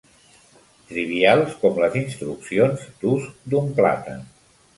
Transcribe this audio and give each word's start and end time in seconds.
Trivials 0.91 1.53
com 1.65 1.77
les 1.83 1.99
instruccions 2.01 2.87
d'ús 3.05 3.29
d'un 3.53 3.71
plàtan. 3.83 4.27